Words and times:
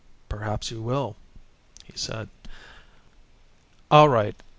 "Perhaps 0.29 0.71
you 0.71 0.81
will," 0.81 1.15
he 1.85 1.95
said. 1.95 2.27
"All 3.91 4.09
right. 4.09 4.35